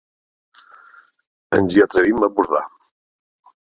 [1.57, 2.67] Ens hi atrevim, a bordar.